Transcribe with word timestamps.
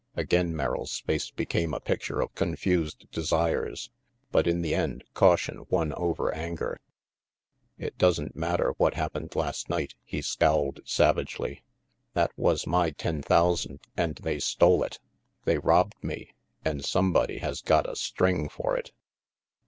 Again 0.15 0.55
Merrill's 0.55 0.99
face 1.01 1.29
became 1.29 1.75
a 1.75 1.79
picture 1.79 2.21
of 2.21 2.33
confused 2.33 3.05
desires; 3.11 3.91
but 4.31 4.47
in 4.47 4.63
the 4.63 4.73
end 4.73 5.03
caution 5.13 5.67
won 5.69 5.93
over 5.93 6.33
anger. 6.33 6.79
"It 7.77 7.99
doesn't 7.99 8.35
matter 8.35 8.73
what 8.79 8.95
happened 8.95 9.35
last 9.35 9.69
night," 9.69 9.93
he 10.03 10.23
scowled 10.23 10.79
savagely. 10.85 11.61
"That 12.15 12.31
was 12.35 12.65
my 12.65 12.89
ten 12.89 13.21
thousand 13.21 13.81
and 13.95 14.15
they 14.15 14.39
stole 14.39 14.81
it. 14.81 14.97
They 15.45 15.59
robbed 15.59 16.03
me, 16.03 16.31
and 16.65 16.83
somebody 16.83 17.37
has 17.37 17.61
gotta 17.61 17.95
string 17.95 18.49
for 18.49 18.75
it." 18.75 18.91